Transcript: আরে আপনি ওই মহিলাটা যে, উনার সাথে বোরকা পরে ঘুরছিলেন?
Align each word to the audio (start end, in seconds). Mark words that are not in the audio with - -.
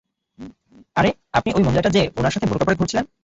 আরে 0.95 1.09
আপনি 1.33 1.49
ওই 1.53 1.63
মহিলাটা 1.63 1.89
যে, 1.89 2.01
উনার 2.19 2.33
সাথে 2.33 2.47
বোরকা 2.47 2.65
পরে 2.65 2.79
ঘুরছিলেন? 2.79 3.05